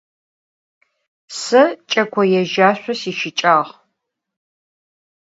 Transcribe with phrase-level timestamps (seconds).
[1.41, 3.57] Se ç'eko yêjaşso sişıç'ağ.